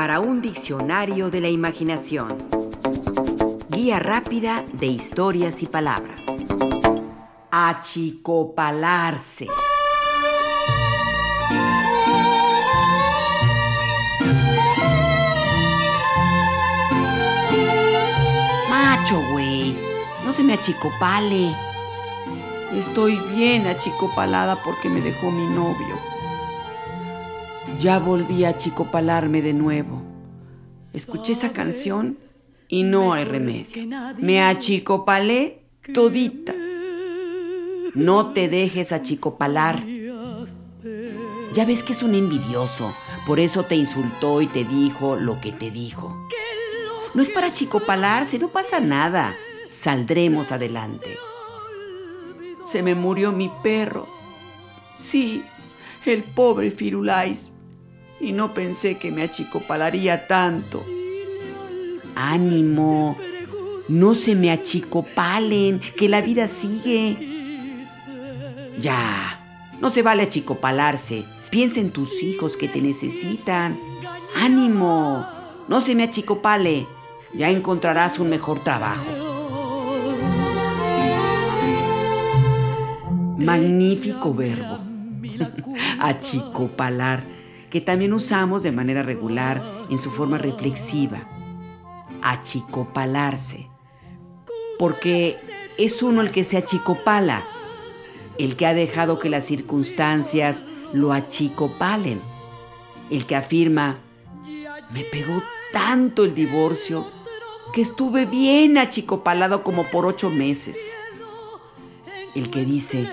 [0.00, 2.38] para un diccionario de la imaginación.
[3.68, 6.24] Guía rápida de historias y palabras.
[7.50, 9.46] Achicopalarse.
[18.70, 19.76] Macho, güey.
[20.24, 21.54] No se me achicopale.
[22.74, 25.98] Estoy bien achicopalada porque me dejó mi novio.
[27.80, 30.02] Ya volví a achicopalarme de nuevo.
[30.92, 32.18] Escuché esa canción
[32.68, 33.88] y no hay remedio.
[34.18, 35.62] Me achicopalé
[35.94, 36.54] todita.
[37.94, 39.86] No te dejes achicopalar.
[41.54, 42.94] Ya ves que es un envidioso,
[43.26, 46.28] por eso te insultó y te dijo lo que te dijo.
[47.14, 49.34] No es para achicopalarse, no pasa nada.
[49.70, 51.16] Saldremos adelante.
[52.64, 54.06] Se me murió mi perro.
[54.96, 55.42] Sí,
[56.04, 57.52] el pobre Firulais.
[58.20, 60.84] Y no pensé que me achicopalaría tanto.
[62.14, 63.16] Ánimo,
[63.88, 67.86] no se me achicopalen, que la vida sigue.
[68.78, 69.40] Ya,
[69.80, 71.24] no se vale achicopalarse.
[71.50, 73.78] Piensa en tus hijos que te necesitan.
[74.36, 75.26] Ánimo,
[75.68, 76.86] no se me achicopale.
[77.34, 79.06] Ya encontrarás un mejor trabajo.
[83.38, 84.78] Magnífico verbo.
[86.00, 87.24] Achicopalar,
[87.70, 91.28] que también usamos de manera regular en su forma reflexiva.
[92.22, 93.68] Achicopalarse.
[94.78, 95.38] Porque
[95.78, 97.44] es uno el que se achicopala,
[98.38, 102.20] el que ha dejado que las circunstancias lo achicopalen,
[103.10, 103.98] el que afirma,
[104.90, 107.06] me pegó tanto el divorcio
[107.72, 110.94] que estuve bien achicopalado como por ocho meses.
[112.34, 113.08] El que dice,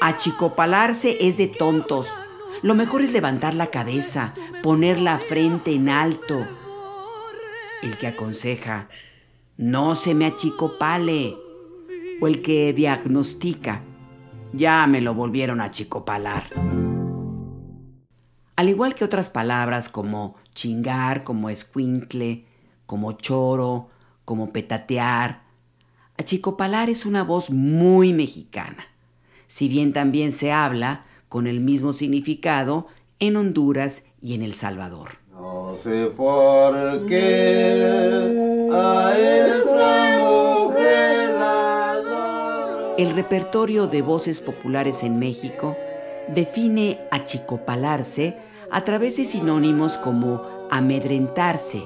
[0.00, 2.12] Achicopalarse es de tontos.
[2.62, 6.46] Lo mejor es levantar la cabeza, poner la frente en alto.
[7.82, 8.88] El que aconseja,
[9.56, 11.36] no se me achicopale.
[12.20, 13.82] O el que diagnostica,
[14.52, 16.48] ya me lo volvieron a achicopalar.
[18.56, 22.46] Al igual que otras palabras como chingar, como escuincle,
[22.86, 23.90] como choro,
[24.24, 25.42] como petatear,
[26.16, 28.96] achicopalar es una voz muy mexicana
[29.46, 32.86] si bien también se habla con el mismo significado
[33.18, 35.18] en Honduras y en El Salvador.
[35.32, 41.30] No sé por qué a esa mujer
[42.98, 45.76] El repertorio de voces populares en México
[46.28, 48.36] define achicopalarse
[48.70, 51.82] a través de sinónimos como amedrentarse,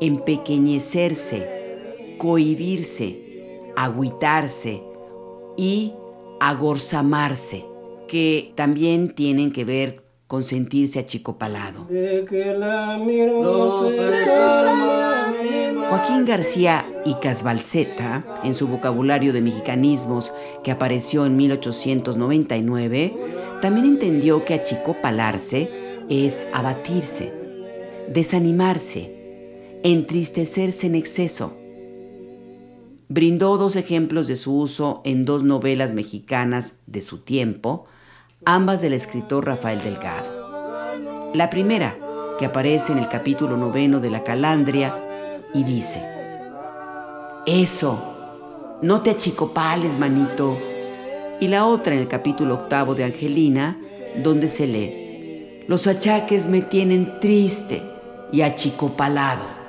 [0.00, 4.82] empequeñecerse, cohibirse, agüitarse
[5.56, 5.94] y
[6.40, 7.64] agorzamarse,
[8.12, 11.86] que también tienen que ver con sentirse achicopalado.
[15.88, 20.30] Joaquín García y Casbalceta, en su vocabulario de mexicanismos
[20.62, 23.14] que apareció en 1899,
[23.62, 25.70] también entendió que achicopalarse
[26.10, 27.32] es abatirse,
[28.08, 31.56] desanimarse, entristecerse en exceso,
[33.08, 37.86] brindó dos ejemplos de su uso en dos novelas mexicanas de su tiempo,
[38.44, 41.30] ambas del escritor Rafael Delgado.
[41.34, 41.96] La primera,
[42.38, 44.98] que aparece en el capítulo noveno de La Calandria,
[45.54, 46.02] y dice,
[47.46, 50.58] Eso, no te achicopales, manito.
[51.40, 53.78] Y la otra en el capítulo octavo de Angelina,
[54.22, 57.82] donde se lee, Los achaques me tienen triste
[58.32, 59.62] y achicopalado.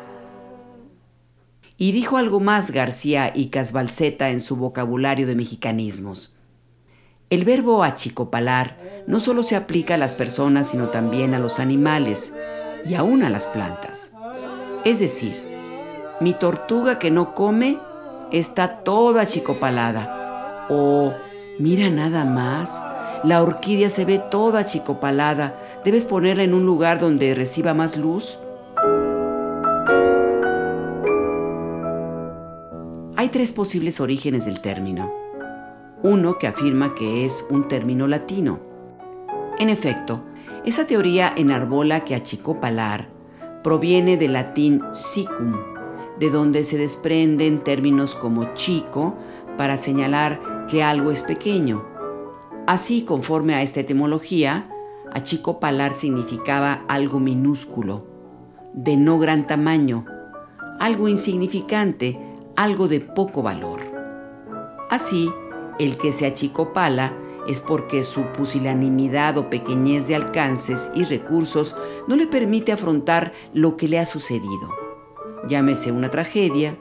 [1.78, 6.38] Y dijo algo más García y Casbalceta en su vocabulario de mexicanismos.
[7.34, 8.78] El verbo achicopalar
[9.08, 12.32] no solo se aplica a las personas, sino también a los animales
[12.86, 14.12] y aún a las plantas.
[14.86, 15.44] Es decir,
[16.20, 17.80] mi tortuga que no come
[18.32, 20.68] está toda achicopalada.
[20.70, 21.12] O,
[21.58, 22.80] mira nada más,
[23.24, 25.56] la orquídea se ve toda achicopalada.
[25.84, 28.38] ¿Debes ponerla en un lugar donde reciba más luz?
[33.16, 35.23] Hay tres posibles orígenes del término.
[36.04, 38.60] Uno que afirma que es un término latino.
[39.58, 40.22] En efecto,
[40.66, 43.08] esa teoría enarbola que achicopalar
[43.64, 45.56] proviene del latín sicum,
[46.20, 49.16] de donde se desprenden términos como chico
[49.58, 51.86] para señalar que algo es pequeño.
[52.68, 54.70] Así, conforme a esta etimología,
[55.14, 58.06] achicopalar significaba algo minúsculo,
[58.74, 60.06] de no gran tamaño,
[60.80, 62.20] algo insignificante,
[62.58, 63.80] algo de poco valor.
[64.90, 65.32] Así,
[65.80, 67.14] el que se achicopala
[67.48, 71.76] es porque su pusilanimidad o pequeñez de alcances y recursos
[72.08, 74.70] no le permite afrontar lo que le ha sucedido.
[75.48, 76.78] Llámese una tragedia,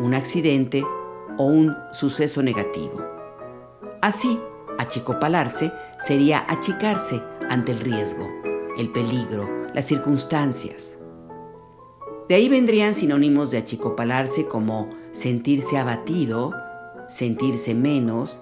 [0.00, 0.84] un accidente
[1.38, 3.00] o un suceso negativo.
[4.02, 4.40] Así,
[4.78, 5.72] achicopalarse
[6.04, 8.28] sería achicarse ante el riesgo,
[8.76, 10.98] el peligro, las circunstancias.
[12.28, 16.52] De ahí vendrían sinónimos de achicopalarse como sentirse abatido,
[17.08, 18.40] sentirse menos,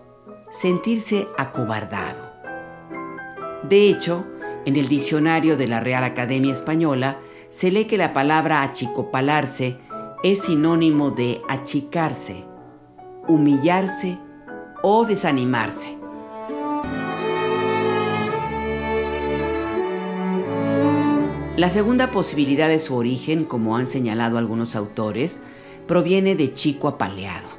[0.50, 2.32] sentirse acobardado.
[3.68, 4.26] De hecho,
[4.64, 7.18] en el diccionario de la Real Academia Española
[7.48, 9.78] se lee que la palabra achicopalarse
[10.22, 12.44] es sinónimo de achicarse,
[13.28, 14.18] humillarse
[14.82, 15.98] o desanimarse.
[21.56, 25.42] La segunda posibilidad de su origen, como han señalado algunos autores,
[25.86, 27.51] proviene de chico apaleado.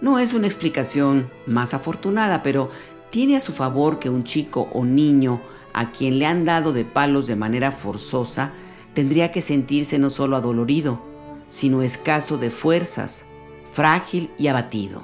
[0.00, 2.70] No es una explicación más afortunada, pero
[3.10, 5.40] tiene a su favor que un chico o niño
[5.72, 8.52] a quien le han dado de palos de manera forzosa
[8.94, 11.02] tendría que sentirse no solo adolorido,
[11.48, 13.26] sino escaso de fuerzas,
[13.72, 15.02] frágil y abatido.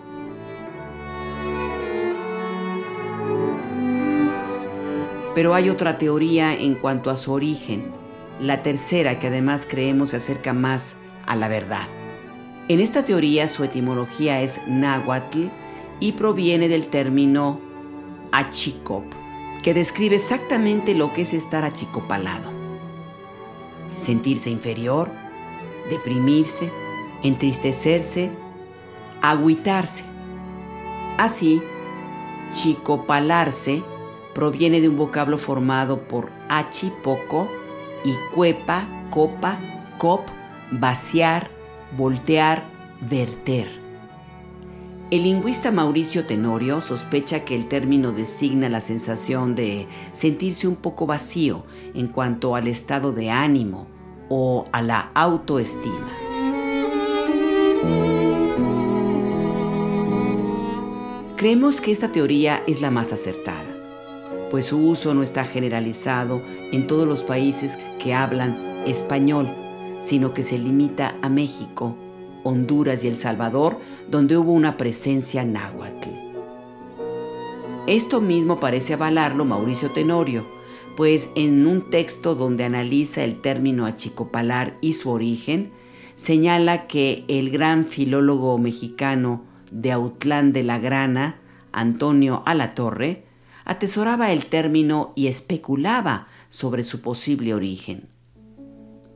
[5.35, 7.93] Pero hay otra teoría en cuanto a su origen,
[8.39, 10.97] la tercera que además creemos se acerca más
[11.27, 11.89] a la verdad.
[12.67, 15.49] En esta teoría su etimología es náhuatl
[16.01, 17.61] y proviene del término
[18.33, 19.05] achicop,
[19.63, 22.51] que describe exactamente lo que es estar achicopalado.
[23.95, 25.11] Sentirse inferior,
[25.91, 26.73] deprimirse,
[27.23, 28.31] entristecerse,
[29.21, 30.05] agüitarse.
[31.19, 31.63] Así,
[32.55, 33.83] chicopalarse
[34.35, 37.47] proviene de un vocablo formado por achipoco
[38.05, 39.61] y cuepa, copa,
[39.99, 40.23] cop,
[40.73, 41.54] vaciar,
[41.97, 42.65] voltear,
[43.01, 43.69] verter.
[45.11, 51.07] El lingüista Mauricio Tenorio sospecha que el término designa la sensación de sentirse un poco
[51.07, 51.65] vacío
[51.95, 53.87] en cuanto al estado de ánimo
[54.29, 56.09] o a la autoestima.
[61.37, 63.77] Creemos que esta teoría es la más acertada,
[64.51, 66.43] pues su uso no está generalizado
[66.73, 68.57] en todos los países que hablan
[68.87, 69.49] español
[70.05, 71.97] sino que se limita a México,
[72.43, 73.81] Honduras y El Salvador,
[74.11, 76.11] donde hubo una presencia náhuatl.
[77.87, 80.45] Esto mismo parece avalarlo Mauricio Tenorio,
[80.95, 85.73] pues en un texto donde analiza el término achicopalar y su origen,
[86.17, 91.41] señala que el gran filólogo mexicano de Autlán de la Grana,
[91.73, 93.25] Antonio Alatorre,
[93.65, 98.14] atesoraba el término y especulaba sobre su posible origen.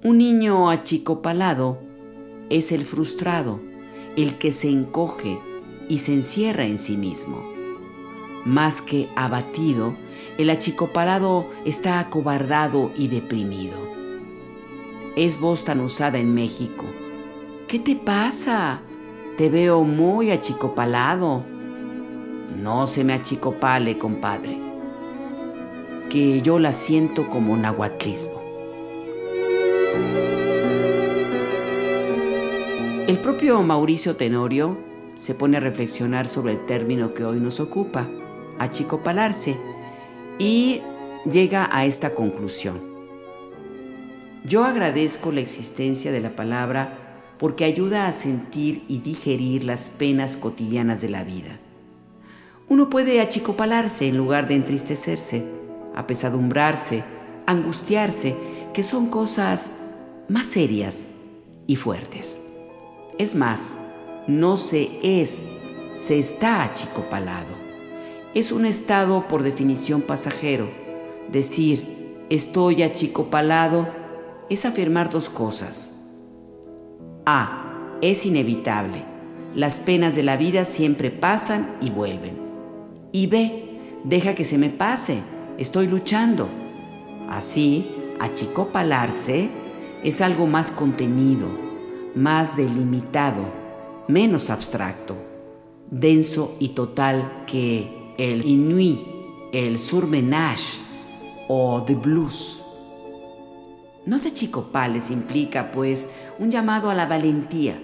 [0.05, 1.81] Un niño achicopalado
[2.51, 3.59] es el frustrado,
[4.17, 5.41] el que se encoge
[5.89, 7.43] y se encierra en sí mismo.
[8.45, 9.97] Más que abatido,
[10.39, 13.77] el achicopalado está acobardado y deprimido.
[15.17, 16.85] Es voz tan usada en México.
[17.67, 18.83] ¿Qué te pasa?
[19.37, 21.43] Te veo muy achicopalado.
[22.57, 24.61] No se me achicopale, compadre.
[26.09, 28.38] Que yo la siento como nahuatlismo.
[33.09, 34.77] El propio Mauricio Tenorio
[35.17, 38.07] se pone a reflexionar sobre el término que hoy nos ocupa,
[38.59, 39.57] achicopalarse,
[40.39, 40.83] y
[41.25, 42.83] llega a esta conclusión.
[44.45, 50.37] Yo agradezco la existencia de la palabra porque ayuda a sentir y digerir las penas
[50.37, 51.59] cotidianas de la vida.
[52.69, 55.51] Uno puede achicopalarse en lugar de entristecerse,
[55.97, 57.03] apesadumbrarse,
[57.47, 58.37] angustiarse,
[58.75, 59.71] que son cosas
[60.29, 61.09] más serias
[61.67, 62.43] y fuertes.
[63.19, 63.73] Es más,
[64.27, 65.43] no se es,
[65.95, 67.57] se está achicopalado.
[68.35, 70.71] Es un estado por definición pasajero.
[71.33, 71.83] Decir
[72.31, 73.89] estoy achicopalado
[74.49, 75.99] es afirmar dos cosas.
[77.27, 77.65] A.
[78.01, 79.03] Es inevitable.
[79.55, 82.39] Las penas de la vida siempre pasan y vuelven.
[83.11, 83.65] Y B.
[84.05, 85.19] Deja que se me pase.
[85.59, 86.49] Estoy luchando.
[87.29, 89.49] Así, achicopalarse
[90.05, 91.49] es algo más contenido,
[92.15, 93.43] más delimitado,
[94.09, 95.17] menos abstracto,
[95.91, 99.01] denso y total que el Inuit,
[99.53, 100.79] el Surmenage
[101.49, 102.63] o The Blues.
[104.07, 107.81] No te achicopales implica, pues, un llamado a la valentía,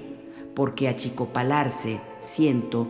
[0.55, 2.87] porque achicopalarse, siento,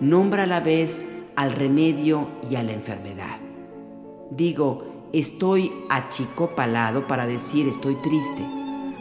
[0.00, 1.04] nombra a la vez
[1.36, 3.38] al remedio y a la enfermedad.
[4.30, 8.42] Digo, estoy achicopalado para decir estoy triste,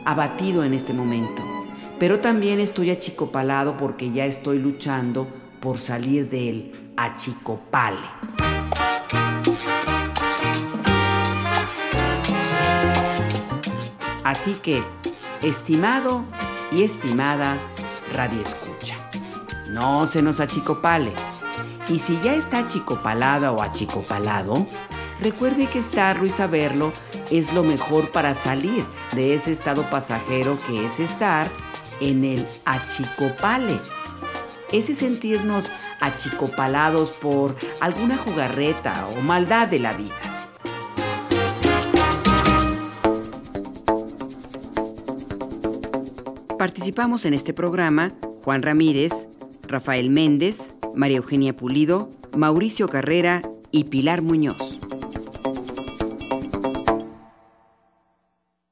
[0.06, 1.57] abatido en este momento
[2.00, 5.28] pero también estoy achicopalado porque ya estoy luchando
[5.60, 7.98] por salir de él achicopale.
[14.24, 14.84] Así que,
[15.42, 16.26] estimado
[16.72, 17.58] y estimada
[18.14, 18.96] Radio Escucha,
[19.70, 21.14] no se nos achicopale.
[21.88, 24.68] Y si ya está achicopalada o achicopalado,
[25.22, 26.92] recuerde que estarlo y saberlo
[27.32, 31.50] es lo mejor para salir de ese estado pasajero que es estar
[32.02, 33.80] en el achicopale.
[34.72, 40.38] Ese sentirnos achicopalados por alguna jugarreta o maldad de la vida.
[46.58, 48.14] Participamos en este programa
[48.44, 49.30] Juan Ramírez,
[49.68, 54.67] Rafael Méndez, María Eugenia Pulido, Mauricio Carrera y Pilar Muñoz.